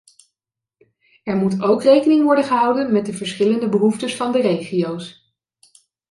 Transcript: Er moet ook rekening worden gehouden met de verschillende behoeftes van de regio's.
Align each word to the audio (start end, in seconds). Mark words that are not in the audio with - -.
Er 1.23 1.35
moet 1.35 1.61
ook 1.61 1.83
rekening 1.83 2.23
worden 2.23 2.43
gehouden 2.43 2.91
met 2.91 3.05
de 3.05 3.13
verschillende 3.13 3.69
behoeftes 3.69 4.15
van 4.15 4.31
de 4.31 4.41
regio's. 4.41 5.33